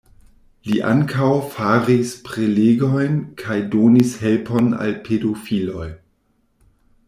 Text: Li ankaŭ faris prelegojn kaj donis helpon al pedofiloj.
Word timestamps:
Li 0.69 0.77
ankaŭ 0.91 1.27
faris 1.55 2.13
prelegojn 2.29 3.21
kaj 3.43 3.59
donis 3.77 4.17
helpon 4.27 4.73
al 4.87 4.99
pedofiloj. 5.11 5.89